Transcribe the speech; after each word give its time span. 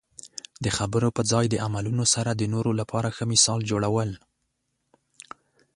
د 0.63 0.65
خبرو 0.77 1.09
په 1.17 1.21
ځای 1.31 1.45
د 1.49 1.55
عملونو 1.65 2.05
سره 2.13 2.31
د 2.33 2.43
نورو 2.53 2.71
لپاره 2.79 3.07
ښه 3.15 3.25
مثال 3.33 3.59
جوړول. 3.69 4.09